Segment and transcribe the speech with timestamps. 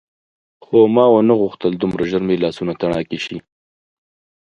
[0.65, 3.37] خو ما ونه غوښتل دومره ژر مې لاسونه تڼاکي شي.